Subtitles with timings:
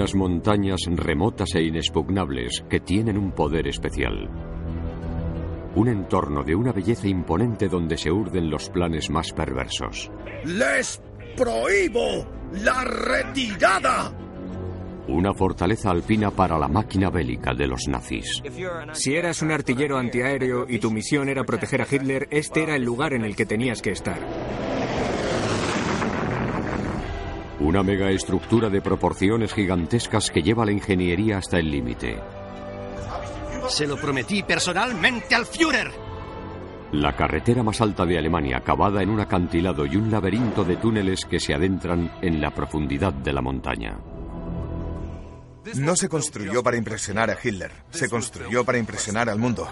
[0.00, 4.30] Unas montañas remotas e inexpugnables que tienen un poder especial.
[5.76, 10.10] Un entorno de una belleza imponente donde se urden los planes más perversos.
[10.46, 11.02] ¡Les
[11.36, 12.26] prohíbo
[12.64, 14.10] la retirada!
[15.06, 18.42] Una fortaleza alpina para la máquina bélica de los nazis.
[18.92, 22.84] Si eras un artillero antiaéreo y tu misión era proteger a Hitler, este era el
[22.84, 24.18] lugar en el que tenías que estar.
[27.60, 32.18] Una megaestructura de proporciones gigantescas que lleva la ingeniería hasta el límite.
[33.68, 35.90] Se lo prometí personalmente al Führer.
[36.92, 41.26] La carretera más alta de Alemania, cavada en un acantilado y un laberinto de túneles
[41.26, 43.98] que se adentran en la profundidad de la montaña.
[45.76, 49.68] No se construyó para impresionar a Hitler, se construyó para impresionar al mundo.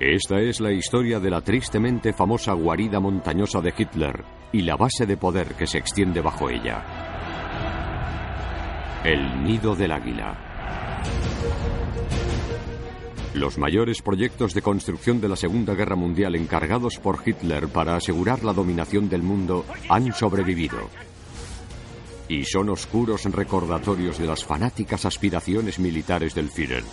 [0.00, 5.06] Esta es la historia de la tristemente famosa guarida montañosa de Hitler y la base
[5.06, 6.84] de poder que se extiende bajo ella.
[9.04, 10.52] El nido del águila.
[13.34, 18.44] Los mayores proyectos de construcción de la Segunda Guerra Mundial encargados por Hitler para asegurar
[18.44, 20.90] la dominación del mundo han sobrevivido.
[22.28, 26.84] Y son oscuros recordatorios de las fanáticas aspiraciones militares del Führer.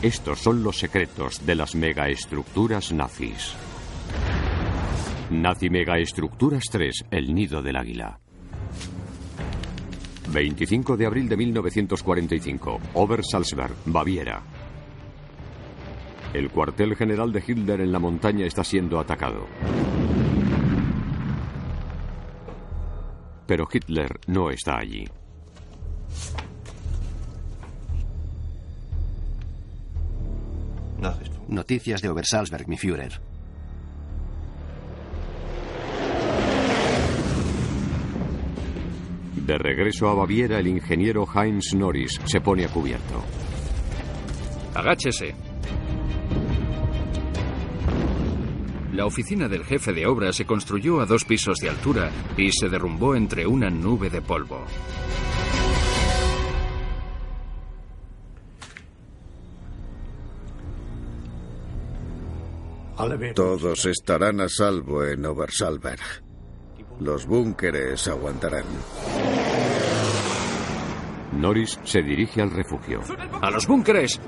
[0.00, 3.54] Estos son los secretos de las megaestructuras nazis.
[5.30, 8.18] Nazi Megaestructuras 3, el nido del águila.
[10.32, 14.42] 25 de abril de 1945, Obersalzberg, Baviera.
[16.32, 19.46] El cuartel general de Hitler en la montaña está siendo atacado.
[23.46, 25.04] Pero Hitler no está allí.
[31.48, 33.27] Noticias de Obersalzberg, mi Führer.
[39.48, 43.24] De regreso a Baviera, el ingeniero Heinz Norris se pone a cubierto.
[44.74, 45.34] Agáchese.
[48.92, 52.68] La oficina del jefe de obra se construyó a dos pisos de altura y se
[52.68, 54.66] derrumbó entre una nube de polvo.
[63.34, 66.28] Todos estarán a salvo en Obersalberg.
[67.00, 68.64] Los búnkeres aguantarán.
[71.38, 73.00] Norris se dirige al refugio.
[73.40, 74.20] ¡A los búnkeres!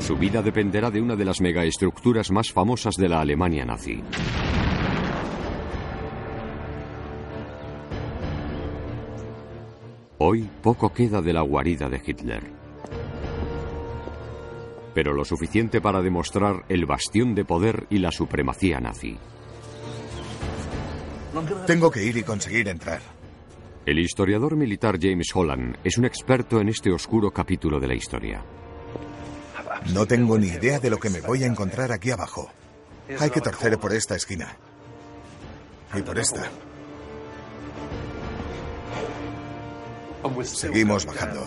[0.00, 4.02] Su vida dependerá de una de las megaestructuras más famosas de la Alemania nazi.
[10.18, 12.42] Hoy poco queda de la guarida de Hitler.
[14.94, 19.16] Pero lo suficiente para demostrar el bastión de poder y la supremacía nazi.
[21.66, 23.21] Tengo que ir y conseguir entrar.
[23.84, 28.44] El historiador militar James Holland es un experto en este oscuro capítulo de la historia.
[29.92, 32.48] No tengo ni idea de lo que me voy a encontrar aquí abajo.
[33.18, 34.56] Hay que torcer por esta esquina.
[35.94, 36.48] Y por esta.
[40.44, 41.44] Seguimos bajando.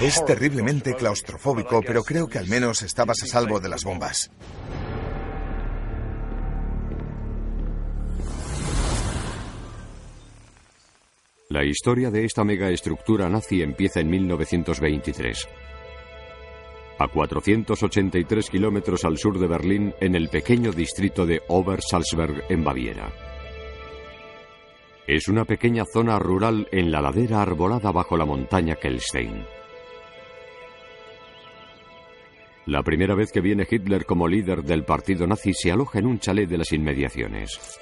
[0.00, 4.30] Es terriblemente claustrofóbico, pero creo que al menos estabas a salvo de las bombas.
[11.52, 15.46] La historia de esta megaestructura nazi empieza en 1923.
[16.98, 23.12] A 483 kilómetros al sur de Berlín, en el pequeño distrito de Obersalzberg, en Baviera.
[25.06, 29.44] Es una pequeña zona rural en la ladera arbolada bajo la montaña Kelstein.
[32.64, 36.18] La primera vez que viene Hitler como líder del partido nazi se aloja en un
[36.18, 37.78] chalet de las inmediaciones.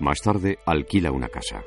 [0.00, 1.62] Más tarde alquila una casa.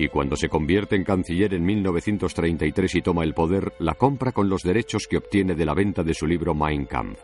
[0.00, 4.48] Y cuando se convierte en canciller en 1933 y toma el poder, la compra con
[4.48, 7.20] los derechos que obtiene de la venta de su libro Mein Kampf.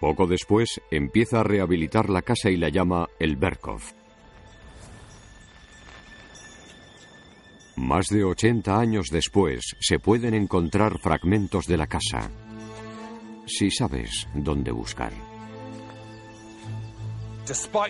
[0.00, 3.92] Poco después empieza a rehabilitar la casa y la llama el Berghof.
[7.76, 12.30] Más de 80 años después se pueden encontrar fragmentos de la casa,
[13.44, 15.33] si sabes dónde buscar.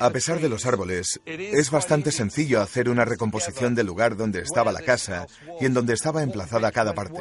[0.00, 4.72] A pesar de los árboles, es bastante sencillo hacer una recomposición del lugar donde estaba
[4.72, 5.26] la casa
[5.60, 7.20] y en donde estaba emplazada cada parte.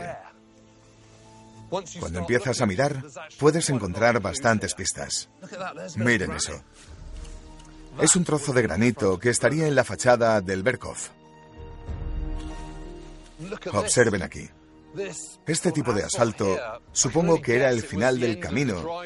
[2.00, 3.04] Cuando empiezas a mirar,
[3.40, 5.30] puedes encontrar bastantes pistas.
[5.96, 6.64] Miren eso.
[8.00, 11.10] Es un trozo de granito que estaría en la fachada del Berkhof.
[13.74, 14.50] Observen aquí.
[15.48, 16.58] Este tipo de asalto
[16.92, 19.02] supongo que era el final del camino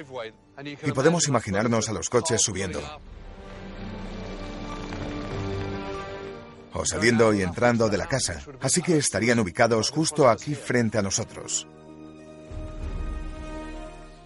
[0.64, 2.82] y podemos imaginarnos a los coches subiendo.
[6.78, 11.02] O saliendo y entrando de la casa, así que estarían ubicados justo aquí frente a
[11.02, 11.68] nosotros.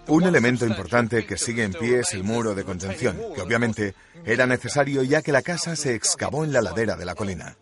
[0.07, 3.95] Un elemento importante que sigue en pie es el muro de contención, que obviamente
[4.25, 7.55] era necesario ya que la casa se excavó en la ladera de la colina.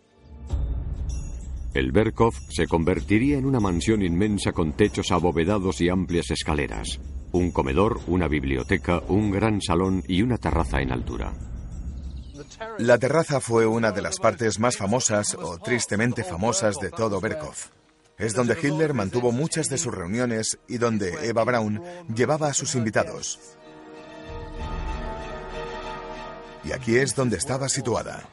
[1.72, 6.98] El Berkov se convertiría en una mansión inmensa con techos abovedados y amplias escaleras,
[7.30, 11.32] un comedor, una biblioteca, un gran salón y una terraza en altura.
[12.78, 17.54] La terraza fue una de las partes más famosas o tristemente famosas de todo Berkov.
[18.18, 21.82] Es donde Hitler mantuvo muchas de sus reuniones y donde Eva Braun
[22.14, 23.38] llevaba a sus invitados.
[26.64, 28.28] Y aquí es donde estaba situada.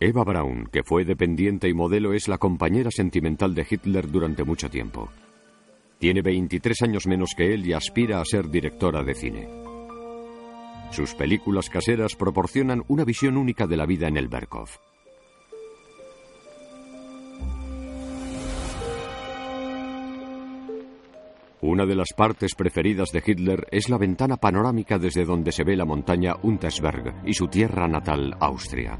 [0.00, 4.68] Eva Braun, que fue dependiente y modelo, es la compañera sentimental de Hitler durante mucho
[4.68, 5.10] tiempo.
[6.00, 9.71] Tiene 23 años menos que él y aspira a ser directora de cine.
[10.92, 14.68] Sus películas caseras proporcionan una visión única de la vida en el Berkov.
[21.62, 25.76] Una de las partes preferidas de Hitler es la ventana panorámica desde donde se ve
[25.76, 28.98] la montaña Untersberg y su tierra natal, Austria.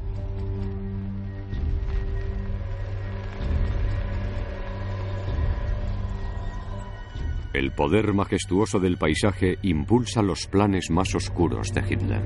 [7.53, 12.23] El poder majestuoso del paisaje impulsa los planes más oscuros de Hitler.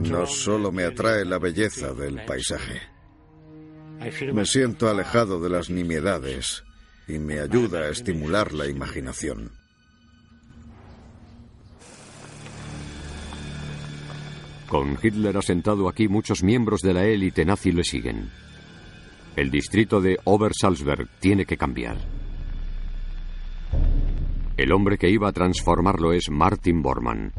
[0.00, 2.82] No solo me atrae la belleza del paisaje.
[4.34, 6.62] Me siento alejado de las nimiedades
[7.08, 9.52] y me ayuda a estimular la imaginación.
[14.68, 18.30] Con Hitler asentado aquí, muchos miembros de la élite nazi le siguen.
[19.36, 22.23] El distrito de Obersalzberg tiene que cambiar.
[24.56, 27.32] El hombre que iba a transformarlo es Martin Bormann,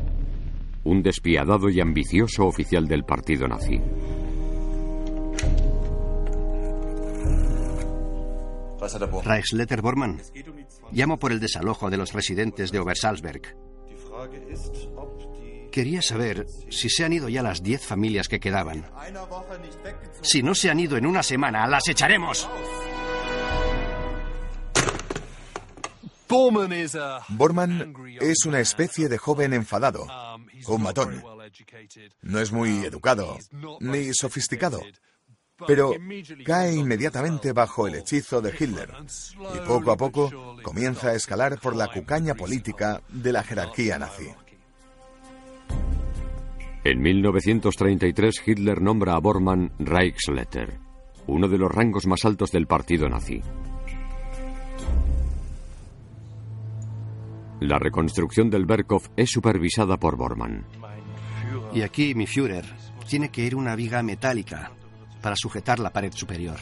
[0.83, 3.79] un despiadado y ambicioso oficial del partido nazi.
[9.23, 10.21] Reichsleiter Bormann.
[10.91, 13.55] Llamo por el desalojo de los residentes de Obersalzberg.
[15.71, 18.85] Quería saber si se han ido ya las diez familias que quedaban.
[20.21, 22.47] Si no se han ido en una semana, las echaremos.
[27.29, 30.07] Bormann es una especie de joven enfadado,
[30.67, 31.23] un matón.
[32.21, 33.37] No es muy educado
[33.79, 34.81] ni sofisticado,
[35.67, 35.93] pero
[36.45, 38.91] cae inmediatamente bajo el hechizo de Hitler
[39.55, 44.27] y poco a poco comienza a escalar por la cucaña política de la jerarquía nazi.
[46.83, 50.77] En 1933 Hitler nombra a Bormann Reichsleiter,
[51.27, 53.41] uno de los rangos más altos del partido nazi.
[57.61, 60.65] La reconstrucción del Berkov es supervisada por Bormann.
[61.73, 62.65] Y aquí, mi Führer,
[63.07, 64.71] tiene que ir una viga metálica
[65.21, 66.57] para sujetar la pared superior.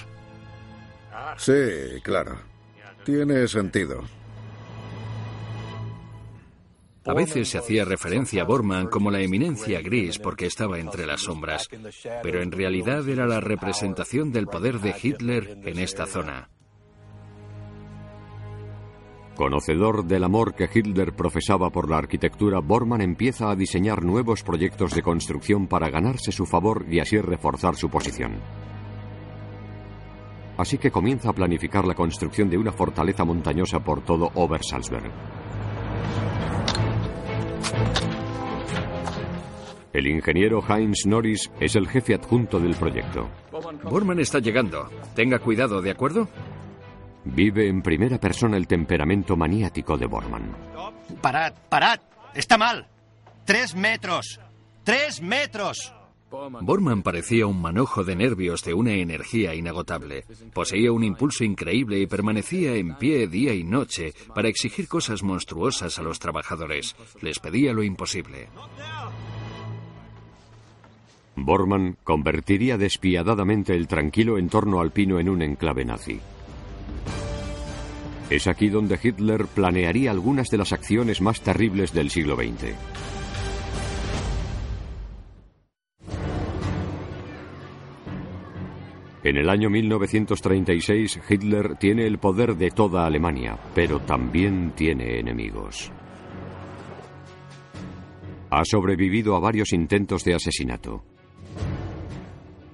[1.38, 2.38] Sí, claro.
[3.04, 4.04] Tiene sentido.
[7.06, 11.22] A veces se hacía referencia a Bormann como la eminencia gris porque estaba entre las
[11.22, 11.68] sombras,
[12.22, 16.50] pero en realidad era la representación del poder de Hitler en esta zona.
[19.36, 24.94] Conocedor del amor que Hitler profesaba por la arquitectura, Bormann empieza a diseñar nuevos proyectos
[24.94, 28.34] de construcción para ganarse su favor y así reforzar su posición.
[30.56, 35.12] Así que comienza a planificar la construcción de una fortaleza montañosa por todo Obersalzberg.
[39.94, 43.30] El ingeniero Heinz Norris es el jefe adjunto del proyecto.
[43.90, 44.90] Bormann está llegando.
[45.16, 46.28] Tenga cuidado, ¿de acuerdo?
[47.26, 50.56] Vive en primera persona el temperamento maniático de Bormann.
[51.22, 52.00] Parad, parad.
[52.34, 52.88] Está mal.
[53.46, 54.40] Tres metros.
[54.84, 55.94] Tres metros.
[56.62, 60.26] Bormann parecía un manojo de nervios de una energía inagotable.
[60.54, 66.00] Poseía un impulso increíble y permanecía en pie día y noche para exigir cosas monstruosas
[66.00, 66.96] a los trabajadores.
[67.22, 68.48] Les pedía lo imposible.
[71.36, 76.20] Bormann convertiría despiadadamente el tranquilo entorno alpino en un enclave nazi.
[78.30, 82.74] Es aquí donde Hitler planearía algunas de las acciones más terribles del siglo XX.
[89.24, 95.92] En el año 1936, Hitler tiene el poder de toda Alemania, pero también tiene enemigos.
[98.50, 101.06] Ha sobrevivido a varios intentos de asesinato.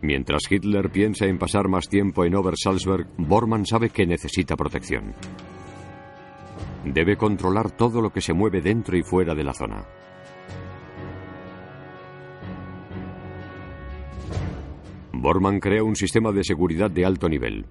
[0.02, 5.14] Mientras Hitler piensa en pasar más tiempo en Obersalzberg, Bormann sabe que necesita protección.
[6.86, 9.86] Debe controlar todo lo que se mueve dentro y fuera de la zona.
[15.12, 17.66] Bormann crea un sistema de seguridad de alto nivel.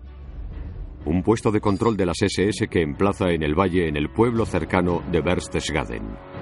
[1.07, 4.45] Un puesto de control de las SS que emplaza en el valle en el pueblo
[4.45, 6.38] cercano de Berchtesgaden.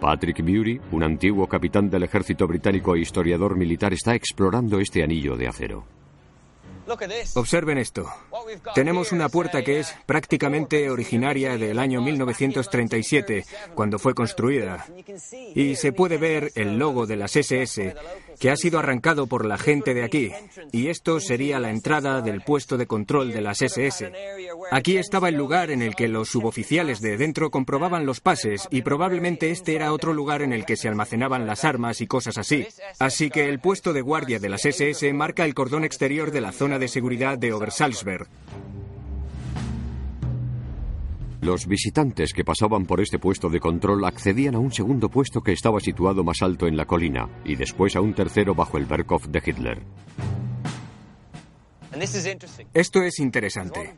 [0.00, 5.36] Patrick Bury, un antiguo capitán del ejército británico e historiador militar, está explorando este anillo
[5.36, 5.99] de acero.
[7.36, 8.08] Observen esto.
[8.74, 13.44] Tenemos una puerta que es prácticamente originaria del año 1937,
[13.74, 14.86] cuando fue construida.
[15.54, 17.94] Y se puede ver el logo de las SS,
[18.38, 20.32] que ha sido arrancado por la gente de aquí.
[20.72, 24.10] Y esto sería la entrada del puesto de control de las SS.
[24.70, 28.82] Aquí estaba el lugar en el que los suboficiales de dentro comprobaban los pases y
[28.82, 32.66] probablemente este era otro lugar en el que se almacenaban las armas y cosas así.
[32.98, 36.52] Así que el puesto de guardia de las SS marca el cordón exterior de la
[36.52, 38.26] zona de seguridad de Obersalzberg.
[41.42, 45.52] Los visitantes que pasaban por este puesto de control accedían a un segundo puesto que
[45.52, 49.26] estaba situado más alto en la colina y después a un tercero bajo el Berghof
[49.28, 49.78] de Hitler.
[52.72, 53.94] Esto es interesante,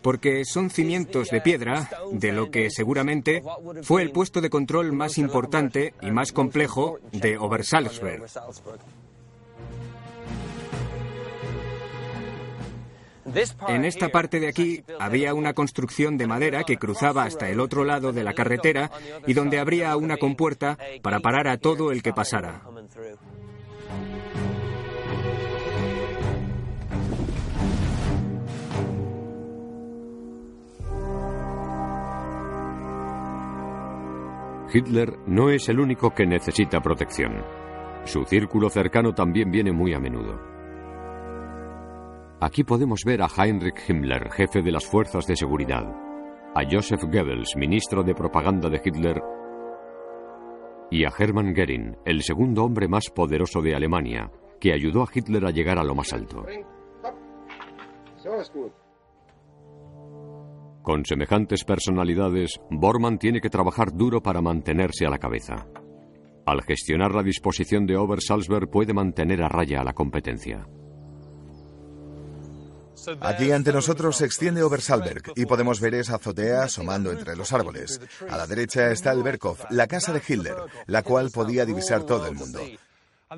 [0.00, 3.42] porque son cimientos de piedra de lo que seguramente
[3.82, 8.24] fue el puesto de control más importante y más complejo de Obersalzberg.
[13.68, 17.84] En esta parte de aquí había una construcción de madera que cruzaba hasta el otro
[17.84, 18.90] lado de la carretera
[19.26, 22.62] y donde habría una compuerta para parar a todo el que pasara.
[34.74, 37.44] Hitler no es el único que necesita protección.
[38.04, 40.61] Su círculo cercano también viene muy a menudo.
[42.42, 45.84] Aquí podemos ver a Heinrich Himmler, jefe de las fuerzas de seguridad,
[46.56, 49.22] a Joseph Goebbels, ministro de propaganda de Hitler,
[50.90, 55.46] y a Hermann Goering, el segundo hombre más poderoso de Alemania, que ayudó a Hitler
[55.46, 56.44] a llegar a lo más alto.
[60.82, 65.68] Con semejantes personalidades, Bormann tiene que trabajar duro para mantenerse a la cabeza.
[66.44, 70.66] Al gestionar la disposición de Obersalzberg puede mantener a raya a la competencia.
[73.20, 78.00] Aquí ante nosotros se extiende Obersalzberg y podemos ver esa azotea asomando entre los árboles.
[78.28, 80.56] A la derecha está el Berghof, la casa de Hitler,
[80.86, 82.60] la cual podía divisar todo el mundo.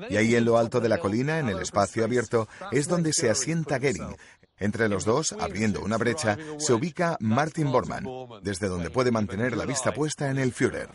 [0.09, 3.29] Y ahí en lo alto de la colina, en el espacio abierto, es donde se
[3.29, 4.15] asienta Goering,
[4.57, 8.05] entre los dos, abriendo una brecha, se ubica Martin Bormann,
[8.41, 10.89] desde donde puede mantener la vista puesta en el Führer.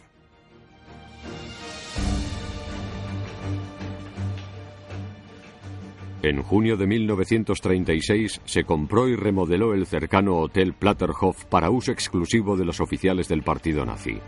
[6.23, 12.59] En junio de 1936 se compró y remodeló el cercano Hotel Platterhof para uso exclusivo
[12.59, 14.19] de los oficiales del partido nazi.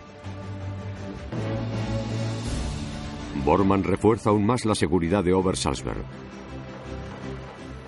[3.44, 6.02] Bormann refuerza aún más la seguridad de Obersalzberg.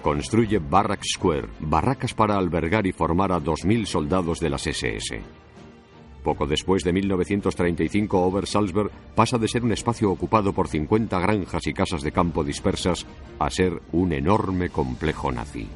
[0.03, 5.44] Construye Barrack Square, barracas para albergar y formar a 2.000 soldados de las SS.
[6.25, 11.75] Poco después de 1935, Obersalzberg pasa de ser un espacio ocupado por 50 granjas y
[11.75, 13.07] casas de campo dispersas
[13.39, 15.69] a ser un enorme complejo nazi.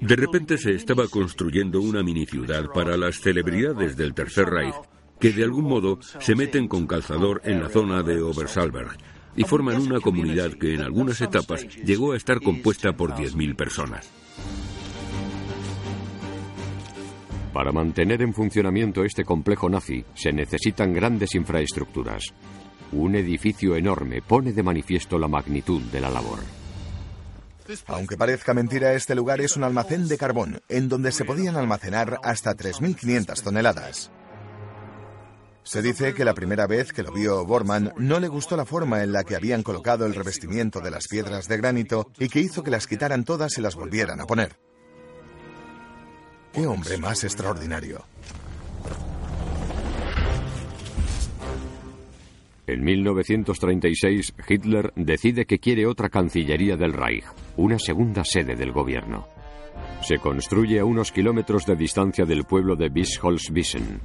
[0.00, 4.74] De repente se estaba construyendo una mini ciudad para las celebridades del Tercer Reich
[5.18, 8.98] que de algún modo se meten con calzador en la zona de Obersalzberg
[9.36, 14.10] y forman una comunidad que en algunas etapas llegó a estar compuesta por 10.000 personas.
[17.54, 22.34] Para mantener en funcionamiento este complejo nazi se necesitan grandes infraestructuras.
[22.90, 26.40] Un edificio enorme pone de manifiesto la magnitud de la labor.
[27.86, 32.18] Aunque parezca mentira, este lugar es un almacén de carbón, en donde se podían almacenar
[32.24, 34.10] hasta 3.500 toneladas.
[35.62, 39.04] Se dice que la primera vez que lo vio Bormann no le gustó la forma
[39.04, 42.64] en la que habían colocado el revestimiento de las piedras de granito y que hizo
[42.64, 44.56] que las quitaran todas y las volvieran a poner.
[46.54, 48.04] ¡Qué hombre más extraordinario!
[52.66, 57.24] En 1936, Hitler decide que quiere otra Cancillería del Reich,
[57.56, 59.26] una segunda sede del gobierno.
[60.00, 64.00] Se construye a unos kilómetros de distancia del pueblo de Bischofswiesen,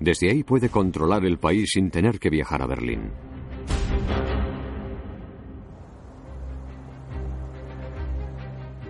[0.00, 3.10] desde ahí puede controlar el país sin tener que viajar a Berlín.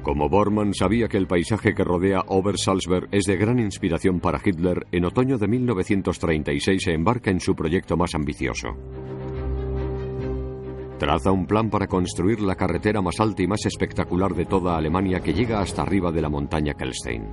[0.03, 4.87] Como Bormann sabía que el paisaje que rodea Obersalzberg es de gran inspiración para Hitler,
[4.93, 8.69] en otoño de 1936 se embarca en su proyecto más ambicioso.
[10.99, 15.21] Traza un plan para construir la carretera más alta y más espectacular de toda Alemania
[15.21, 17.25] que llega hasta arriba de la montaña Kelstein.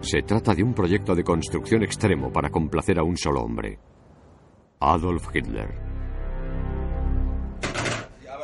[0.00, 3.78] Se trata de un proyecto de construcción extremo para complacer a un solo hombre.
[4.80, 5.89] Adolf Hitler.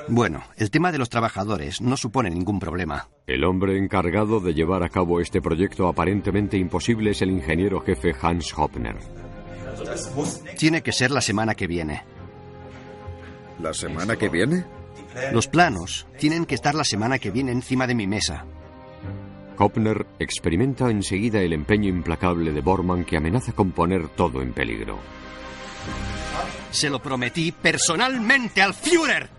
[0.08, 3.08] Bueno, el tema de los trabajadores no supone ningún problema.
[3.26, 8.14] El hombre encargado de llevar a cabo este proyecto aparentemente imposible es el ingeniero jefe
[8.20, 8.96] Hans Hoppner.
[10.58, 12.04] Tiene que ser la semana que viene.
[13.60, 14.64] ¿La semana que viene?
[15.32, 18.44] Los planos tienen que estar la semana que viene encima de mi mesa.
[19.58, 24.98] Hoppner experimenta enseguida el empeño implacable de Bormann que amenaza con poner todo en peligro.
[26.70, 29.36] Se lo prometí personalmente al Führer.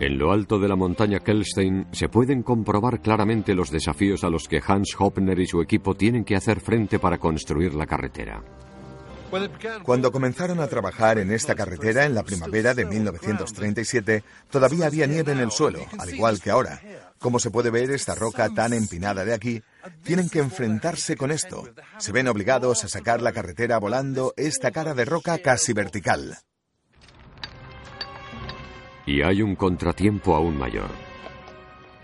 [0.00, 4.46] En lo alto de la montaña Kelstein se pueden comprobar claramente los desafíos a los
[4.46, 8.42] que Hans Hoppner y su equipo tienen que hacer frente para construir la carretera.
[9.82, 15.32] Cuando comenzaron a trabajar en esta carretera en la primavera de 1937, todavía había nieve
[15.32, 16.80] en el suelo, al igual que ahora.
[17.18, 19.62] Como se puede ver, esta roca tan empinada de aquí,
[20.04, 21.64] tienen que enfrentarse con esto.
[21.98, 26.38] Se ven obligados a sacar la carretera volando esta cara de roca casi vertical.
[29.08, 30.90] Y hay un contratiempo aún mayor.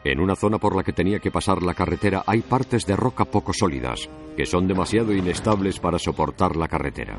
[0.04, 3.26] En una zona por la que tenía que pasar la carretera hay partes de roca
[3.26, 7.18] poco sólidas, que son demasiado inestables para soportar la carretera.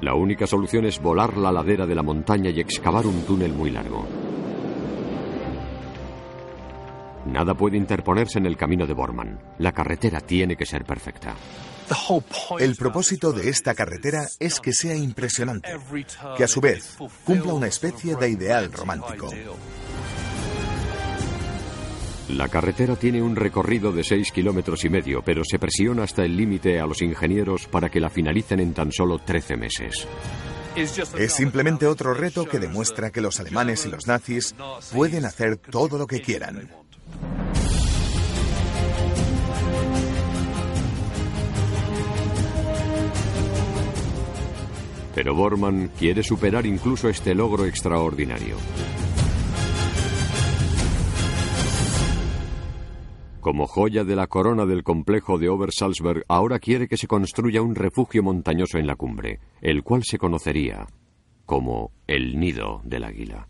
[0.00, 3.68] La única solución es volar la ladera de la montaña y excavar un túnel muy
[3.68, 4.06] largo.
[7.26, 9.38] Nada puede interponerse en el camino de Bormann.
[9.58, 11.34] La carretera tiene que ser perfecta.
[12.58, 15.68] El propósito de esta carretera es que sea impresionante,
[16.36, 19.30] que a su vez cumpla una especie de ideal romántico.
[22.28, 26.36] La carretera tiene un recorrido de 6 kilómetros y medio, pero se presiona hasta el
[26.36, 30.06] límite a los ingenieros para que la finalicen en tan solo 13 meses.
[30.74, 34.54] Es simplemente otro reto que demuestra que los alemanes y los nazis
[34.92, 36.70] pueden hacer todo lo que quieran.
[45.14, 48.56] Pero Bormann quiere superar incluso este logro extraordinario.
[53.40, 57.74] Como joya de la corona del complejo de Obersalzberg, ahora quiere que se construya un
[57.74, 60.86] refugio montañoso en la cumbre, el cual se conocería
[61.44, 63.48] como el nido del águila.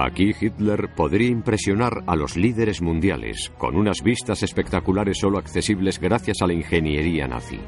[0.00, 6.40] Aquí Hitler podría impresionar a los líderes mundiales con unas vistas espectaculares solo accesibles gracias
[6.40, 7.58] a la ingeniería nazi.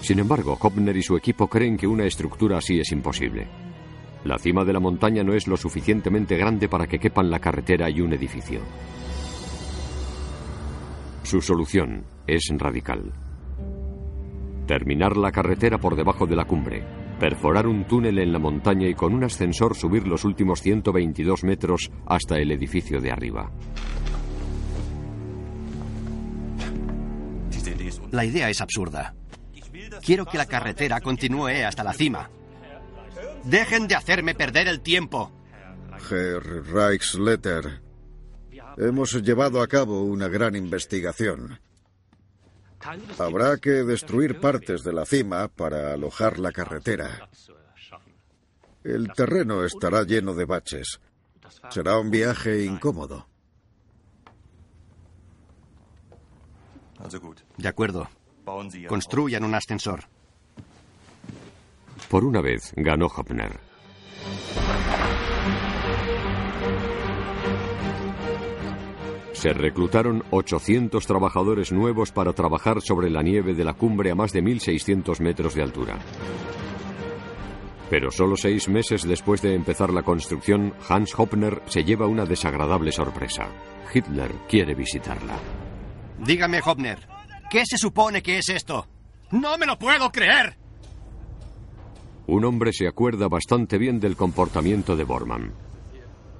[0.00, 3.46] Sin embargo, Hopner y su equipo creen que una estructura así es imposible.
[4.24, 7.88] La cima de la montaña no es lo suficientemente grande para que quepan la carretera
[7.88, 8.60] y un edificio.
[11.22, 13.12] Su solución es radical.
[14.66, 18.94] Terminar la carretera por debajo de la cumbre, perforar un túnel en la montaña y
[18.94, 23.50] con un ascensor subir los últimos 122 metros hasta el edificio de arriba.
[28.10, 29.14] La idea es absurda.
[30.02, 32.30] Quiero que la carretera continúe hasta la cima.
[33.44, 35.32] Dejen de hacerme perder el tiempo.
[36.10, 37.80] Herr Reichsletter,
[38.76, 41.58] hemos llevado a cabo una gran investigación.
[43.18, 47.28] Habrá que destruir partes de la cima para alojar la carretera.
[48.84, 51.00] El terreno estará lleno de baches.
[51.70, 53.26] Será un viaje incómodo.
[57.56, 58.08] De acuerdo.
[58.88, 60.04] Construyan un ascensor.
[62.08, 63.58] Por una vez ganó Hopner.
[69.36, 74.32] Se reclutaron 800 trabajadores nuevos para trabajar sobre la nieve de la cumbre a más
[74.32, 75.98] de 1.600 metros de altura.
[77.90, 82.90] Pero solo seis meses después de empezar la construcción, Hans Hopner se lleva una desagradable
[82.92, 83.48] sorpresa.
[83.92, 85.38] Hitler quiere visitarla.
[86.18, 87.06] Dígame, Hopner,
[87.50, 88.86] ¿qué se supone que es esto?
[89.32, 90.56] ¡No me lo puedo creer!
[92.26, 95.65] Un hombre se acuerda bastante bien del comportamiento de Bormann.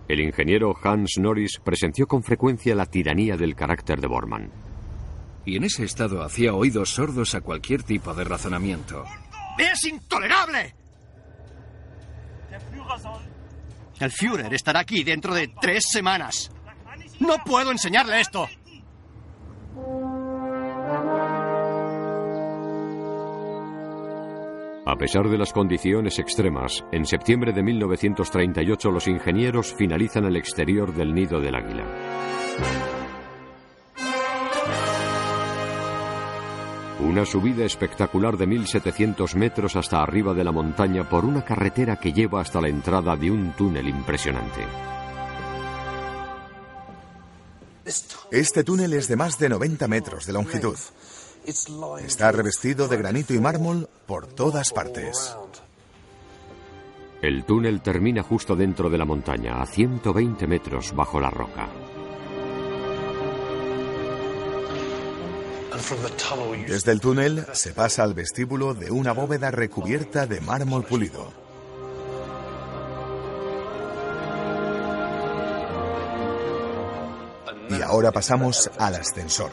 [0.08, 4.50] El ingeniero Hans Norris presenció con frecuencia la tiranía del carácter de Bormann.
[5.44, 9.04] Y en ese estado hacía oídos sordos a cualquier tipo de razonamiento.
[9.58, 10.74] ¡Es intolerable!
[13.98, 16.50] El Führer estará aquí dentro de tres semanas.
[17.18, 18.48] No puedo enseñarle esto.
[24.88, 30.94] A pesar de las condiciones extremas, en septiembre de 1938 los ingenieros finalizan el exterior
[30.94, 31.84] del nido del águila.
[37.00, 42.12] Una subida espectacular de 1700 metros hasta arriba de la montaña por una carretera que
[42.12, 44.60] lleva hasta la entrada de un túnel impresionante.
[48.30, 50.76] Este túnel es de más de 90 metros de longitud.
[51.46, 55.36] Está revestido de granito y mármol por todas partes.
[57.22, 61.68] El túnel termina justo dentro de la montaña, a 120 metros bajo la roca.
[66.66, 71.32] Desde el túnel se pasa al vestíbulo de una bóveda recubierta de mármol pulido.
[77.70, 79.50] Y ahora pasamos al ascensor.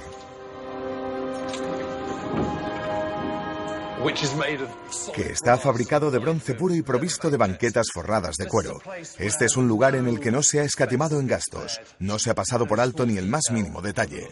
[5.13, 8.79] Que está fabricado de bronce puro y provisto de banquetas forradas de cuero.
[9.17, 12.29] Este es un lugar en el que no se ha escatimado en gastos, no se
[12.29, 14.29] ha pasado por alto ni el más mínimo detalle.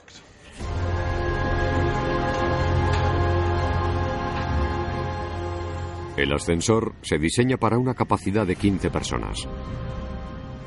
[6.17, 9.47] El ascensor se diseña para una capacidad de 15 personas.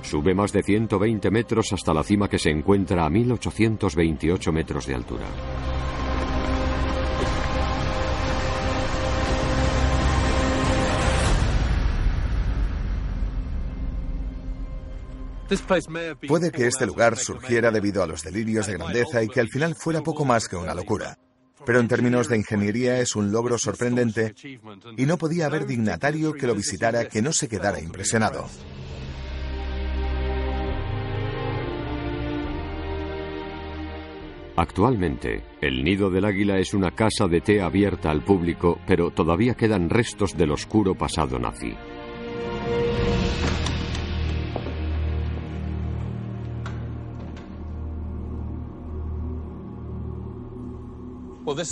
[0.02, 4.94] Sube más de 120 metros hasta la cima que se encuentra a 1828 metros de
[4.94, 5.26] altura.
[16.26, 19.74] Puede que este lugar surgiera debido a los delirios de grandeza y que al final
[19.74, 21.18] fuera poco más que una locura.
[21.64, 24.34] Pero en términos de ingeniería es un logro sorprendente
[24.96, 28.46] y no podía haber dignatario que lo visitara que no se quedara impresionado.
[34.56, 39.54] Actualmente, el Nido del Águila es una casa de té abierta al público, pero todavía
[39.54, 41.74] quedan restos del oscuro pasado nazi.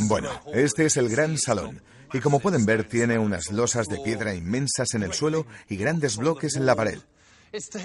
[0.08, 1.82] Bueno, este es el gran salón.
[2.12, 6.16] Y como pueden ver, tiene unas losas de piedra inmensas en el suelo y grandes
[6.16, 6.98] bloques en la pared.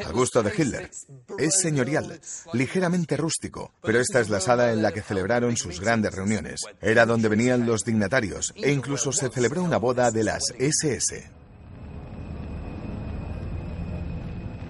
[0.06, 0.90] Al gusto de Hitler.
[1.38, 2.20] Es señorial,
[2.54, 6.62] ligeramente rústico, pero esta es la sala en la que celebraron sus grandes reuniones.
[6.82, 11.30] Era donde venían los dignatarios e incluso se celebró una boda de las SS.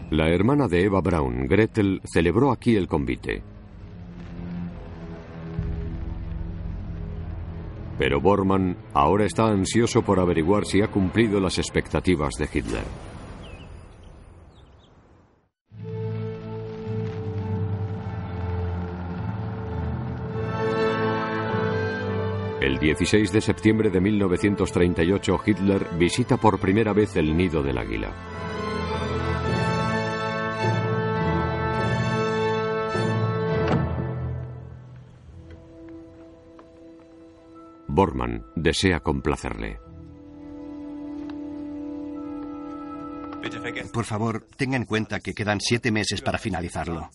[0.09, 3.43] La hermana de Eva Braun, Gretel, celebró aquí el convite.
[7.97, 12.83] Pero Bormann ahora está ansioso por averiguar si ha cumplido las expectativas de Hitler.
[22.61, 28.36] El 16 de septiembre de 1938 Hitler visita por primera vez el nido del águila.
[37.97, 39.79] Bormann desea complacerle.
[43.91, 47.09] Por favor, tenga en cuenta que quedan siete meses para finalizarlo.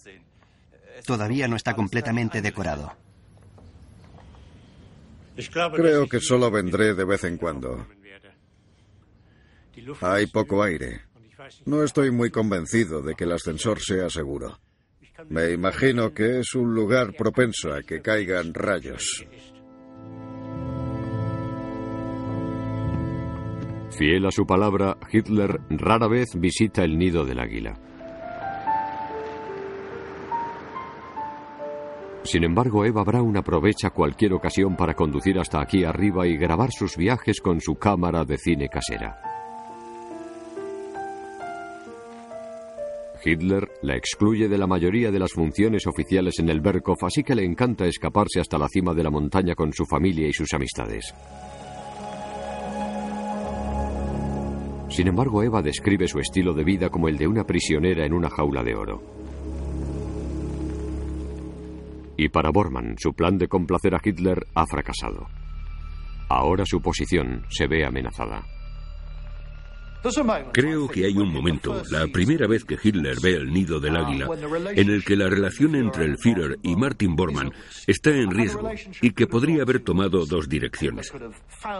[1.06, 2.96] Todavía no está completamente decorado.
[5.72, 7.86] Creo que solo vendré de vez en cuando.
[10.00, 11.02] Hay poco aire.
[11.64, 14.58] No estoy muy convencido de que el ascensor sea seguro.
[15.28, 19.24] Me imagino que es un lugar propenso a que caigan rayos.
[23.96, 27.78] Fiel a su palabra, Hitler rara vez visita el nido del águila.
[32.24, 36.96] Sin embargo, Eva Braun aprovecha cualquier ocasión para conducir hasta aquí arriba y grabar sus
[36.96, 39.20] viajes con su cámara de cine casera.
[43.24, 47.34] Hitler la excluye de la mayoría de las funciones oficiales en el Berghof, así que
[47.34, 51.14] le encanta escaparse hasta la cima de la montaña con su familia y sus amistades.
[54.92, 58.28] Sin embargo, Eva describe su estilo de vida como el de una prisionera en una
[58.28, 59.02] jaula de oro.
[62.18, 65.28] Y para Bormann, su plan de complacer a Hitler ha fracasado.
[66.28, 68.44] Ahora su posición se ve amenazada.
[70.52, 74.28] Creo que hay un momento, la primera vez que Hitler ve el nido del águila,
[74.74, 77.52] en el que la relación entre el Führer y Martin Bormann
[77.86, 78.68] está en riesgo
[79.00, 81.12] y que podría haber tomado dos direcciones.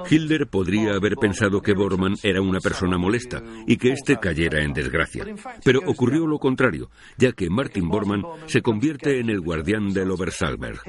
[0.09, 4.73] Hitler podría haber pensado que Bormann era una persona molesta y que éste cayera en
[4.73, 5.25] desgracia.
[5.65, 10.81] Pero ocurrió lo contrario, ya que Martin Bormann se convierte en el guardián del Obersalberg.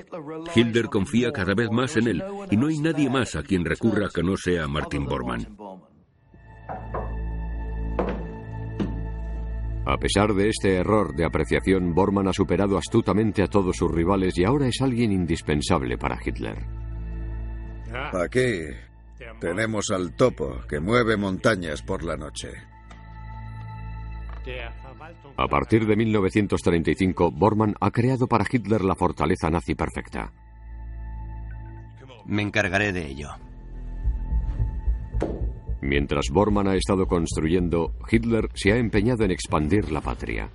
[0.56, 4.10] Hitler confía cada vez más en él y no hay nadie más a quien recurra
[4.14, 5.93] que no sea Martin Bormann.
[9.86, 14.38] A pesar de este error de apreciación, Bormann ha superado astutamente a todos sus rivales
[14.38, 16.58] y ahora es alguien indispensable para Hitler.
[18.14, 18.62] Aquí
[19.40, 22.50] tenemos al topo que mueve montañas por la noche.
[25.38, 30.32] A partir de 1935, Bormann ha creado para Hitler la fortaleza nazi perfecta.
[32.26, 33.30] Me encargaré de ello.
[35.84, 40.50] Mientras Bormann ha estado construyendo, Hitler se ha empeñado en expandir la patria.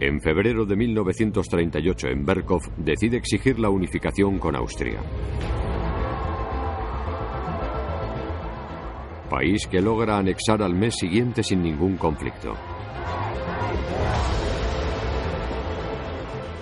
[0.00, 5.00] En febrero de 1938, en Berkhof, decide exigir la unificación con Austria.
[9.28, 12.54] País que logra anexar al mes siguiente sin ningún conflicto.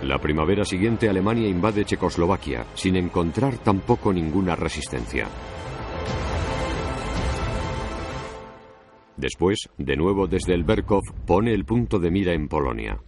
[0.03, 5.29] La primavera siguiente Alemania invade Checoslovaquia, sin encontrar tampoco ninguna resistencia.
[9.19, 12.99] Después, de nuevo desde el Berkhof, pone el punto de mira en Polonia.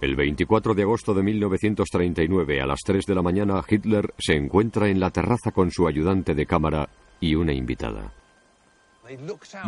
[0.00, 4.88] El 24 de agosto de 1939, a las 3 de la mañana, Hitler se encuentra
[4.88, 6.88] en la terraza con su ayudante de cámara
[7.20, 8.12] y una invitada.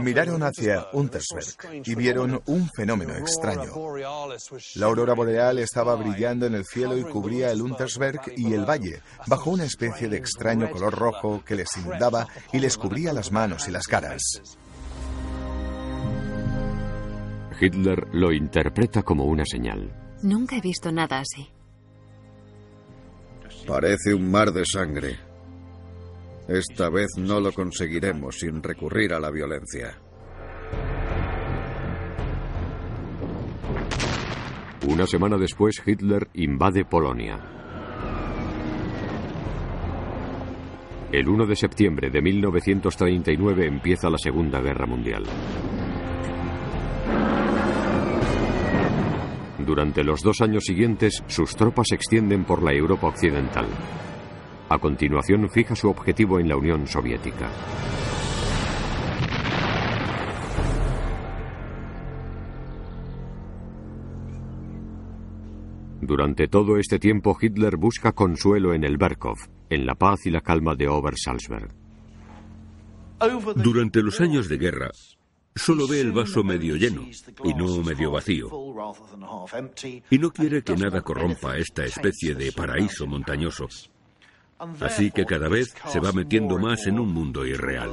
[0.02, 3.72] Miraron hacia Untersberg y vieron un fenómeno extraño.
[4.76, 9.02] La aurora boreal estaba brillando en el cielo y cubría el Untersberg y el valle,
[9.26, 13.68] bajo una especie de extraño color rojo que les inundaba y les cubría las manos
[13.68, 14.22] y las caras.
[17.60, 19.92] Hitler lo interpreta como una señal.
[20.22, 21.48] Nunca he visto nada así.
[23.66, 25.27] Parece un mar de sangre.
[26.48, 30.00] Esta vez no lo conseguiremos sin recurrir a la violencia.
[34.88, 37.38] Una semana después, Hitler invade Polonia.
[41.12, 45.24] El 1 de septiembre de 1939 empieza la Segunda Guerra Mundial.
[49.58, 53.66] Durante los dos años siguientes, sus tropas se extienden por la Europa occidental.
[54.70, 57.50] A continuación, fija su objetivo en la Unión Soviética.
[66.02, 70.40] Durante todo este tiempo, Hitler busca consuelo en el Berkhof, en la paz y la
[70.40, 71.74] calma de Obersalzberg.
[73.56, 74.90] Durante los años de guerra,
[75.54, 77.02] solo ve el vaso medio lleno
[77.42, 78.48] y no medio vacío.
[80.10, 83.66] Y no quiere que nada corrompa esta especie de paraíso montañoso.
[84.80, 87.90] Así que cada vez se va metiendo más en un mundo irreal.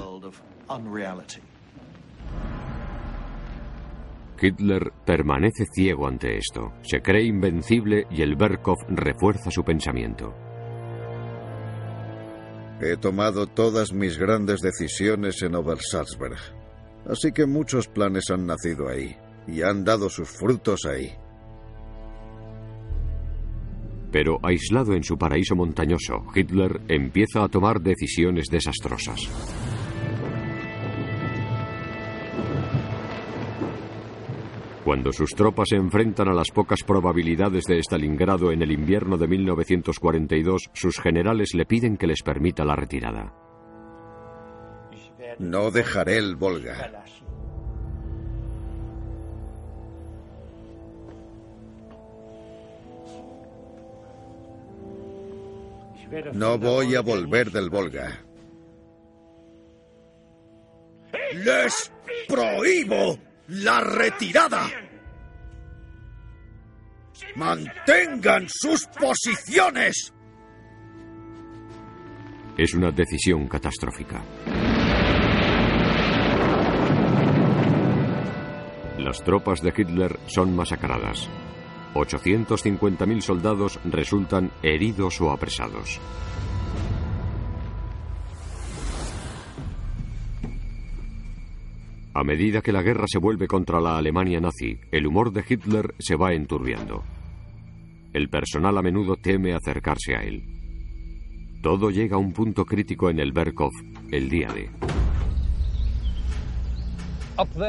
[4.41, 10.33] Hitler permanece ciego ante esto, se cree invencible y el Berkhof refuerza su pensamiento.
[12.81, 16.37] He tomado todas mis grandes decisiones en Obersalzberg.
[17.09, 19.15] Así que muchos planes han nacido ahí
[19.47, 21.15] y han dado sus frutos ahí.
[24.15, 29.19] Pero aislado en su paraíso montañoso, Hitler empieza a tomar decisiones desastrosas.
[34.85, 39.27] Cuando sus tropas se enfrentan a las pocas probabilidades de Stalingrado en el invierno de
[39.27, 43.33] 1942, sus generales le piden que les permita la retirada.
[45.39, 47.03] No dejaré el Volga.
[56.33, 58.19] No voy a volver del Volga.
[61.33, 61.91] Les
[62.27, 64.69] prohíbo la retirada.
[67.35, 70.13] Mantengan sus posiciones.
[72.57, 74.23] Es una decisión catastrófica.
[78.97, 81.29] Las tropas de Hitler son masacradas.
[81.95, 85.99] 850.000 soldados resultan heridos o apresados.
[92.13, 95.95] A medida que la guerra se vuelve contra la Alemania nazi, el humor de Hitler
[95.99, 97.03] se va enturbiando.
[98.13, 100.43] El personal a menudo teme acercarse a él.
[101.61, 103.73] Todo llega a un punto crítico en el Berkhof,
[104.11, 105.04] el día de.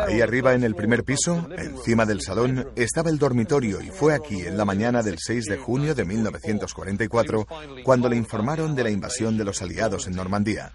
[0.06, 4.42] Ahí arriba en el primer piso, encima del salón, estaba el dormitorio y fue aquí
[4.42, 7.46] en la mañana del 6 de junio de 1944
[7.84, 10.72] cuando le informaron de la invasión de los aliados en Normandía.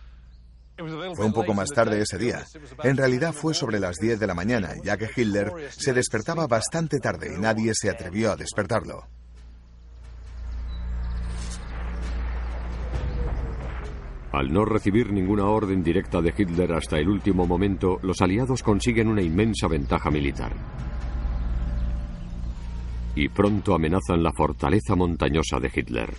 [1.15, 2.45] Fue un poco más tarde ese día.
[2.83, 6.99] En realidad fue sobre las 10 de la mañana, ya que Hitler se despertaba bastante
[6.99, 9.07] tarde y nadie se atrevió a despertarlo.
[14.31, 19.07] Al no recibir ninguna orden directa de Hitler hasta el último momento, los aliados consiguen
[19.07, 20.53] una inmensa ventaja militar.
[23.15, 26.13] y pronto amenazan la fortaleza montañosa de Hitler.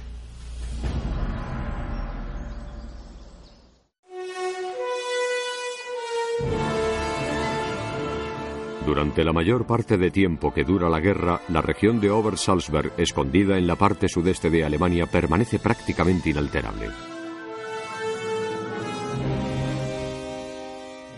[8.85, 13.57] Durante la mayor parte de tiempo que dura la guerra, la región de Obersalzberg, escondida
[13.57, 16.89] en la parte sudeste de Alemania, permanece prácticamente inalterable.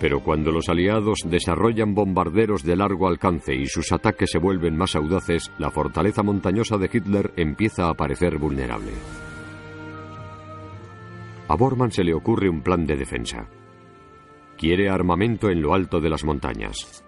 [0.05, 4.97] Pero cuando los aliados desarrollan bombarderos de largo alcance y sus ataques se vuelven más
[4.97, 8.93] audaces, la fortaleza montañosa de Hitler empieza a parecer vulnerable.
[11.49, 13.49] A Bormann se le ocurre un plan de defensa.
[14.59, 17.03] Quiere armamento en lo alto de las montañas.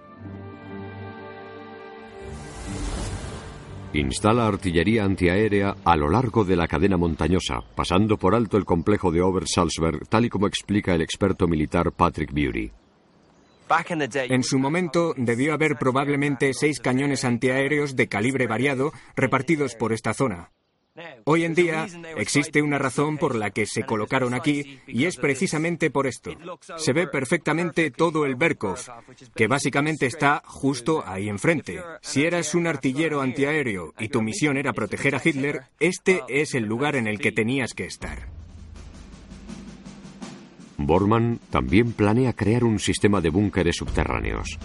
[3.93, 9.11] Instala artillería antiaérea a lo largo de la cadena montañosa, pasando por alto el complejo
[9.11, 12.73] de Obersalzberg, tal y como explica el experto militar Patrick Bury.
[14.15, 20.15] En su momento debió haber probablemente seis cañones antiaéreos de calibre variado repartidos por esta
[20.15, 20.51] zona.
[21.25, 25.91] Hoy en día existe una razón por la que se colocaron aquí y es precisamente
[25.91, 26.31] por esto.
[26.77, 28.79] Se ve perfectamente todo el Berkov,
[29.35, 31.83] que básicamente está justo ahí enfrente.
[32.01, 36.65] Si eras un artillero antiaéreo y tu misión era proteger a Hitler, este es el
[36.65, 38.29] lugar en el que tenías que estar.
[40.79, 44.59] Bormann también planea crear un sistema de búnkeres subterráneos.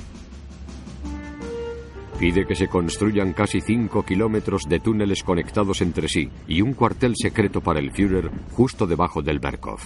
[2.19, 7.15] Pide que se construyan casi 5 kilómetros de túneles conectados entre sí y un cuartel
[7.15, 9.79] secreto para el Führer justo debajo del Berkov.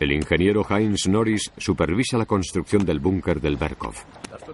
[0.00, 3.94] El ingeniero Heinz Norris supervisa la construcción del búnker del Berkov.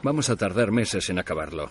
[0.03, 1.71] Vamos a tardar meses en acabarlo.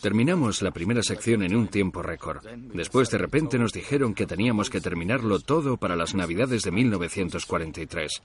[0.00, 2.44] Terminamos la primera sección en un tiempo récord.
[2.74, 8.22] Después de repente nos dijeron que teníamos que terminarlo todo para las Navidades de 1943.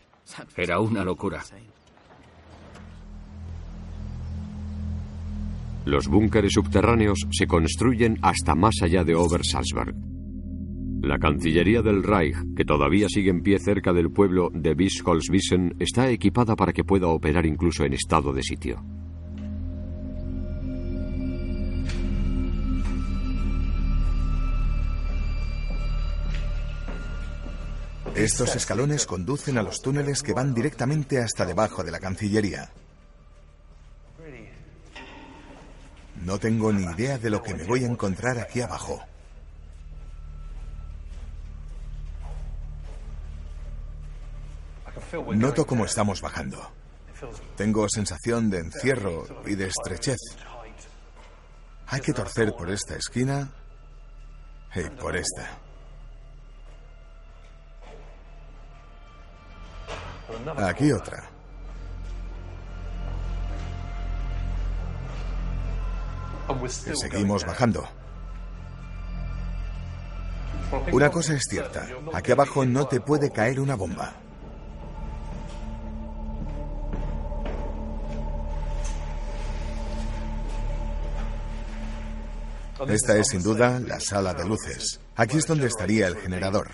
[0.58, 1.44] Era una locura.
[5.86, 9.96] Los búnkeres subterráneos se construyen hasta más allá de Obersalzberg.
[11.02, 16.12] La Cancillería del Reich, que todavía sigue en pie cerca del pueblo de Bischofswiesen, está
[16.12, 19.01] equipada para que pueda operar incluso en estado de sitio.
[28.16, 32.70] Estos escalones conducen a los túneles que van directamente hasta debajo de la Cancillería.
[36.24, 39.02] No tengo ni idea de lo que me voy a encontrar aquí abajo.
[45.34, 46.72] Noto cómo estamos bajando.
[47.56, 50.20] Tengo sensación de encierro y de estrechez.
[51.88, 53.52] Hay que torcer por esta esquina
[54.76, 55.71] y por esta.
[60.58, 61.32] Aquí otra.
[66.94, 67.88] seguimos bajando.
[70.92, 74.14] Una cosa es cierta, aquí abajo no te puede caer una bomba.
[82.88, 85.00] Esta es sin duda la sala de luces.
[85.16, 86.70] Aquí es donde estaría el generador.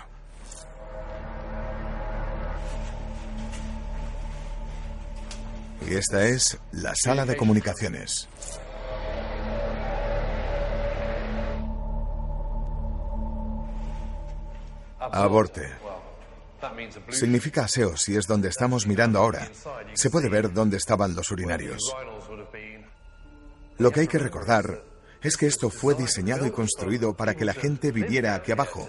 [5.88, 8.28] Y esta es la sala de comunicaciones.
[15.00, 15.66] Aborte.
[17.08, 19.48] Significa aseo si es donde estamos mirando ahora.
[19.94, 21.94] Se puede ver dónde estaban los urinarios.
[23.78, 24.82] Lo que hay que recordar
[25.22, 28.86] es que esto fue diseñado y construido para que la gente viviera aquí abajo,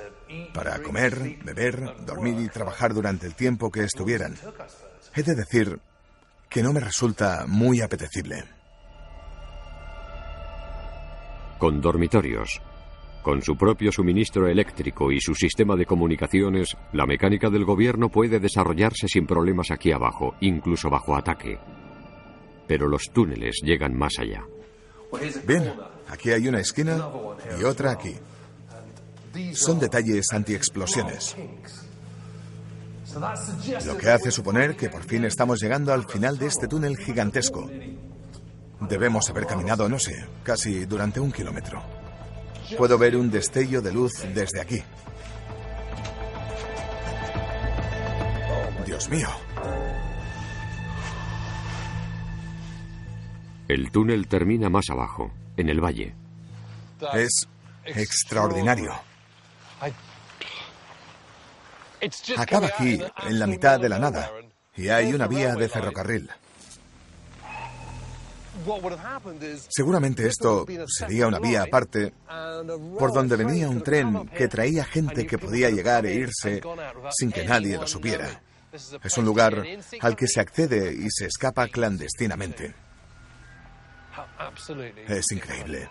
[0.54, 4.36] para comer, beber, dormir y trabajar durante el tiempo que estuvieran.
[5.16, 5.80] He de decir
[6.50, 8.44] que no me resulta muy apetecible.
[11.60, 12.62] Con dormitorios,
[13.22, 18.39] con su propio suministro eléctrico y su sistema de comunicaciones, la mecánica del gobierno puede
[18.39, 21.60] desarrollarse sin problemas aquí abajo, incluso bajo ataque.
[22.68, 24.43] Pero los túneles llegan más allá.
[25.45, 25.74] Bien,
[26.08, 27.10] aquí hay una esquina
[27.60, 28.16] y otra aquí.
[29.54, 31.36] Son detalles antiexplosiones.
[33.86, 37.70] Lo que hace suponer que por fin estamos llegando al final de este túnel gigantesco.
[38.82, 41.84] Debemos haber caminado, no sé, casi durante un kilómetro.
[42.78, 44.82] Puedo ver un destello de luz desde aquí.
[48.86, 49.28] Dios mío.
[53.67, 56.15] El túnel termina más abajo, en el valle.
[57.13, 57.47] Es
[57.86, 59.09] extraordinario.
[62.38, 64.32] Acaba aquí, en la mitad de la nada,
[64.76, 66.30] y hay una vía de ferrocarril.
[69.70, 72.14] Seguramente esto sería una vía aparte
[72.97, 76.62] por donde venía un tren que traía gente que podía llegar e irse
[77.12, 78.41] sin que nadie lo supiera.
[79.04, 79.64] Es un lugar
[80.02, 82.74] al que se accede y se escapa clandestinamente.
[85.08, 85.89] Es increíble.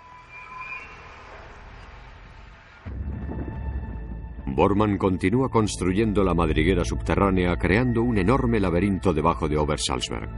[4.58, 10.28] Bormann continúa construyendo la madriguera subterránea creando un enorme laberinto debajo de Obersalzberg.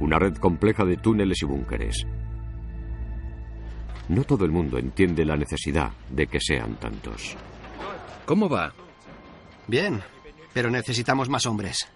[0.00, 2.04] Una red compleja de túneles y búnkeres.
[4.08, 7.36] No todo el mundo entiende la necesidad de que sean tantos.
[8.26, 8.72] ¿Cómo va?
[9.68, 10.00] Bien,
[10.52, 11.88] pero necesitamos más hombres.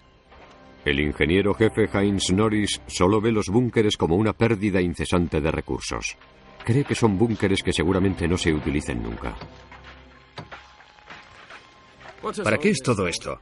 [0.85, 6.15] El ingeniero jefe Heinz Norris solo ve los búnkeres como una pérdida incesante de recursos.
[6.63, 9.35] Cree que son búnkeres que seguramente no se utilicen nunca.
[12.43, 13.39] ¿Para qué es todo esto?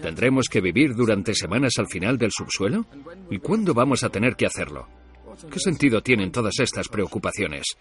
[0.00, 2.86] ¿Tendremos que vivir durante semanas al final del subsuelo?
[3.30, 4.86] ¿Y cuándo vamos a tener que hacerlo?
[5.50, 7.76] ¿Qué sentido tienen todas estas preocupaciones?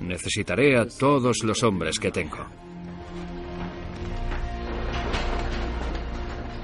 [0.00, 2.46] Necesitaré a todos los hombres que tengo.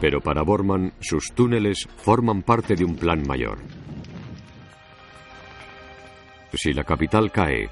[0.00, 3.58] Pero para Bormann, sus túneles forman parte de un plan mayor.
[6.54, 7.70] Si la capital cae,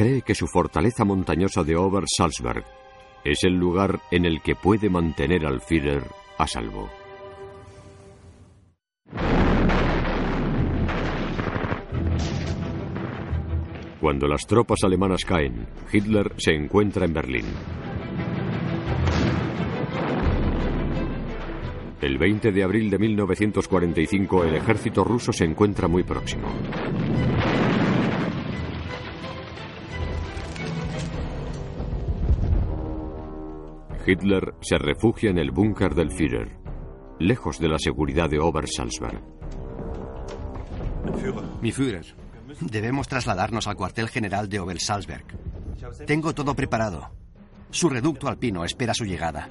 [0.00, 2.64] cree que su fortaleza montañosa de Obersalzberg
[3.22, 6.02] es el lugar en el que puede mantener al Führer
[6.38, 6.88] a salvo.
[14.00, 17.44] Cuando las tropas alemanas caen, Hitler se encuentra en Berlín.
[22.00, 26.48] El 20 de abril de 1945 el ejército ruso se encuentra muy próximo.
[34.10, 36.56] Hitler se refugia en el búnker del Führer,
[37.20, 39.22] lejos de la seguridad de Obersalzberg.
[41.62, 42.06] Mi Führer,
[42.60, 45.26] debemos trasladarnos al cuartel general de Obersalzberg.
[46.08, 47.08] Tengo todo preparado.
[47.70, 49.48] Su reducto alpino espera su llegada.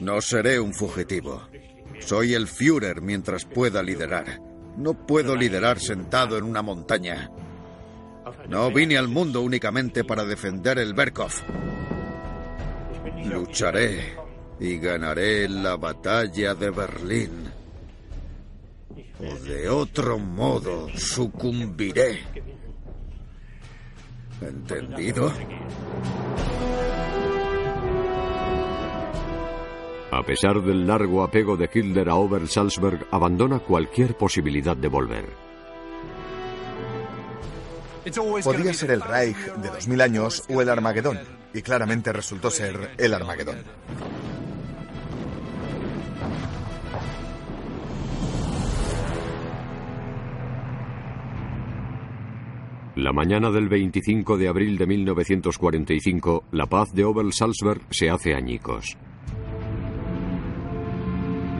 [0.00, 1.40] No seré un fugitivo.
[2.00, 4.42] Soy el Führer mientras pueda liderar.
[4.76, 7.30] No puedo liderar sentado en una montaña.
[8.46, 11.42] No vine al mundo únicamente para defender el Berkhof.
[13.24, 14.14] Lucharé
[14.60, 17.50] y ganaré la batalla de Berlín.
[19.20, 22.20] O de otro modo sucumbiré.
[24.40, 25.32] ¿Entendido?
[30.10, 35.24] A pesar del largo apego de Hitler a Obersalzberg, abandona cualquier posibilidad de volver.
[38.44, 41.18] Podía ser el Reich de 2000 años o el Armagedón,
[41.54, 43.58] y claramente resultó ser el Armagedón.
[52.96, 58.98] La mañana del 25 de abril de 1945, la paz de Obersalzberg se hace añicos.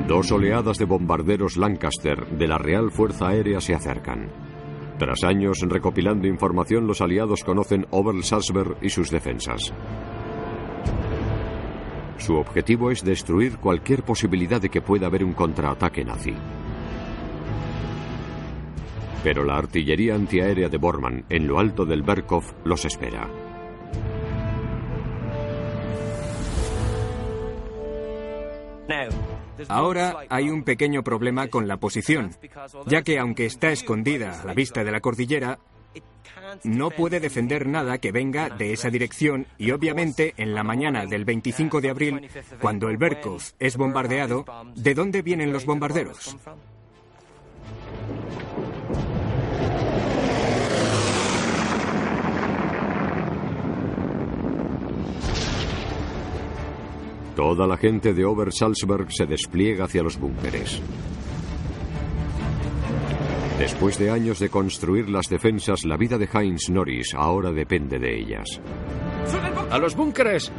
[0.07, 4.29] Dos oleadas de bombarderos Lancaster de la Real Fuerza Aérea se acercan.
[5.03, 9.75] Tras años recopilando información, los aliados conocen Obersalzberg y sus defensas.
[12.19, 16.35] Su objetivo es destruir cualquier posibilidad de que pueda haber un contraataque nazi.
[19.25, 23.29] Pero la artillería antiaérea de Bormann, en lo alto del Berkhof, los espera.
[29.69, 32.31] Ahora hay un pequeño problema con la posición,
[32.87, 35.59] ya que aunque está escondida a la vista de la cordillera,
[36.65, 41.25] no puede defender nada que venga de esa dirección y obviamente en la mañana del
[41.25, 42.29] 25 de abril,
[42.61, 44.45] cuando el Berkhof es bombardeado,
[44.75, 46.37] ¿de dónde vienen los bombarderos?
[57.37, 60.81] Toda la gente de Obersalzberg se despliega hacia los búnkeres.
[63.59, 68.19] Después de años de construir las defensas, la vida de Heinz Norris ahora depende de
[68.19, 68.61] ellas.
[69.71, 70.53] ¡A los búnkeres!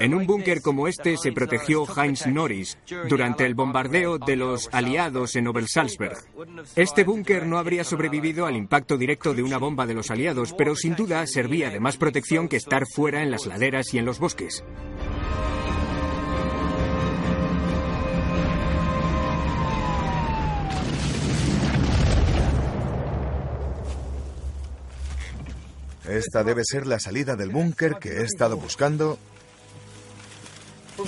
[0.00, 2.78] En un búnker como este se protegió Heinz Norris
[3.08, 6.18] durante el bombardeo de los aliados en Obersalzberg.
[6.76, 10.74] Este búnker no habría sobrevivido al impacto directo de una bomba de los aliados, pero
[10.74, 14.18] sin duda servía de más protección que estar fuera en las laderas y en los
[14.18, 14.64] bosques.
[26.08, 29.18] Esta debe ser la salida del búnker que he estado buscando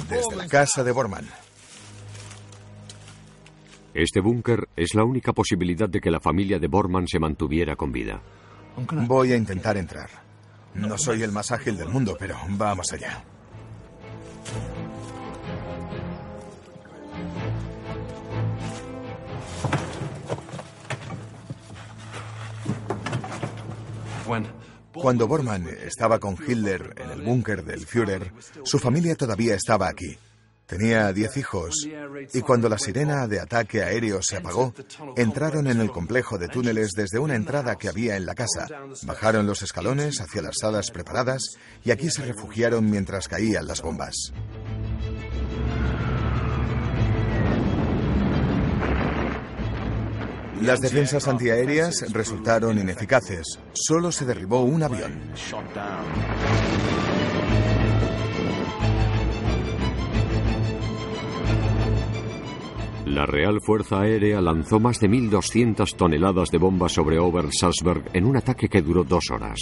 [0.09, 1.29] desde la casa de Borman.
[3.95, 7.93] Este búnker es la única posibilidad de que la familia de Borman se mantuviera con
[7.93, 8.21] vida.
[9.07, 10.11] Voy a intentar entrar.
[10.75, 13.23] No soy el más ágil del mundo, pero vamos allá.
[24.95, 28.33] Cuando Bormann estaba con Hitler en el búnker del Führer,
[28.65, 30.17] su familia todavía estaba aquí.
[30.67, 31.87] Tenía diez hijos
[32.33, 34.73] y cuando la sirena de ataque aéreo se apagó,
[35.15, 38.67] entraron en el complejo de túneles desde una entrada que había en la casa,
[39.03, 44.33] bajaron los escalones hacia las salas preparadas y aquí se refugiaron mientras caían las bombas.
[50.63, 53.59] Las defensas antiaéreas resultaron ineficaces.
[53.73, 55.21] Solo se derribó un avión.
[63.07, 68.37] La Real Fuerza Aérea lanzó más de 1.200 toneladas de bombas sobre Obersalzberg en un
[68.37, 69.61] ataque que duró dos horas.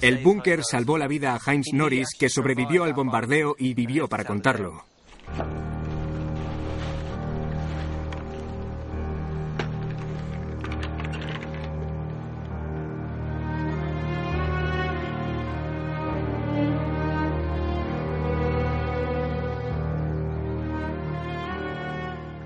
[0.00, 4.24] El búnker salvó la vida a Heinz Norris, que sobrevivió al bombardeo y vivió para
[4.24, 4.84] contarlo.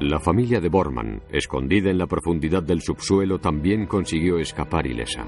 [0.00, 5.26] La familia de Bormann, escondida en la profundidad del subsuelo, también consiguió escapar ilesa.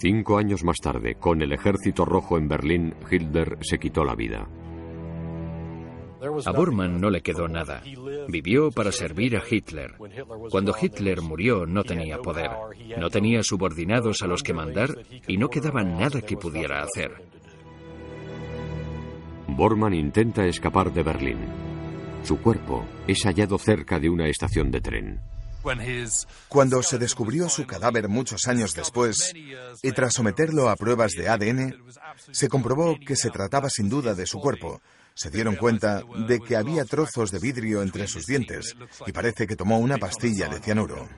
[0.00, 4.48] Cinco años más tarde, con el ejército rojo en Berlín, Hitler se quitó la vida.
[6.46, 7.82] A Bormann no le quedó nada.
[8.28, 9.96] Vivió para servir a Hitler.
[10.50, 12.50] Cuando Hitler murió no tenía poder,
[12.96, 14.88] no tenía subordinados a los que mandar
[15.28, 17.12] y no quedaba nada que pudiera hacer.
[19.48, 21.38] Bormann intenta escapar de Berlín.
[22.22, 25.20] Su cuerpo es hallado cerca de una estación de tren.
[26.48, 29.32] Cuando se descubrió su cadáver muchos años después,
[29.82, 31.76] y tras someterlo a pruebas de ADN,
[32.30, 34.80] se comprobó que se trataba sin duda de su cuerpo.
[35.14, 38.74] Se dieron cuenta de que había trozos de vidrio entre sus dientes
[39.06, 41.08] y parece que tomó una pastilla de cianuro.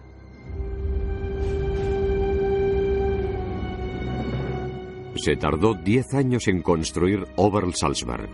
[5.16, 8.28] Se tardó 10 años en construir Obersalzberg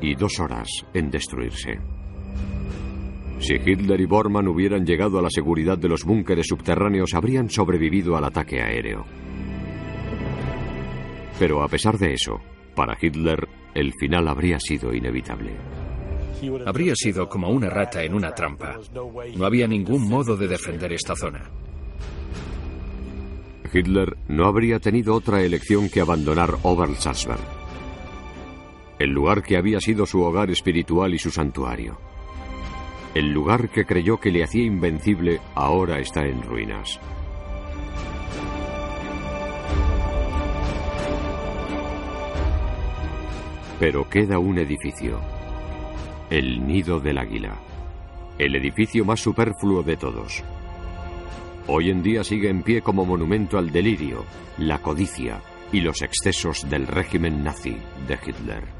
[0.00, 1.99] y dos horas en destruirse.
[3.40, 8.16] Si Hitler y Bormann hubieran llegado a la seguridad de los búnkeres subterráneos, habrían sobrevivido
[8.16, 9.06] al ataque aéreo.
[11.38, 12.38] Pero a pesar de eso,
[12.76, 15.52] para Hitler, el final habría sido inevitable.
[16.66, 18.78] Habría sido como una rata en una trampa.
[19.36, 21.50] No había ningún modo de defender esta zona.
[23.72, 27.40] Hitler no habría tenido otra elección que abandonar Obersalzberg,
[28.98, 32.09] el lugar que había sido su hogar espiritual y su santuario.
[33.12, 37.00] El lugar que creyó que le hacía invencible ahora está en ruinas.
[43.80, 45.18] Pero queda un edificio,
[46.30, 47.56] el nido del águila,
[48.38, 50.44] el edificio más superfluo de todos.
[51.66, 54.24] Hoy en día sigue en pie como monumento al delirio,
[54.58, 55.40] la codicia
[55.72, 58.79] y los excesos del régimen nazi de Hitler.